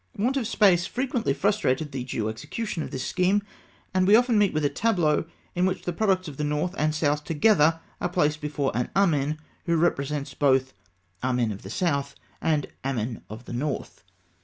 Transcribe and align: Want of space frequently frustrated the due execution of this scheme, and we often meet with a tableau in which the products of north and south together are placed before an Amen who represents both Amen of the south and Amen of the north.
Want 0.17 0.35
of 0.35 0.47
space 0.47 0.87
frequently 0.87 1.31
frustrated 1.31 1.91
the 1.91 2.03
due 2.03 2.27
execution 2.27 2.81
of 2.81 2.89
this 2.89 3.05
scheme, 3.05 3.43
and 3.93 4.07
we 4.07 4.15
often 4.15 4.35
meet 4.39 4.51
with 4.51 4.65
a 4.65 4.67
tableau 4.69 5.25
in 5.53 5.67
which 5.67 5.83
the 5.83 5.93
products 5.93 6.27
of 6.27 6.39
north 6.39 6.73
and 6.75 6.95
south 6.95 7.23
together 7.23 7.79
are 8.01 8.09
placed 8.09 8.41
before 8.41 8.71
an 8.73 8.89
Amen 8.95 9.37
who 9.67 9.75
represents 9.77 10.33
both 10.33 10.73
Amen 11.23 11.51
of 11.51 11.61
the 11.61 11.69
south 11.69 12.15
and 12.41 12.65
Amen 12.83 13.21
of 13.29 13.45
the 13.45 13.53
north. 13.53 14.03